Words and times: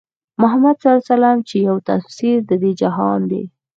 محمدص 0.41 1.03
چې 1.47 1.57
يو 1.67 1.77
تفسير 1.89 2.37
د 2.49 2.51
دې 2.61 2.71
جهان 2.81 3.19
دی 3.31 3.43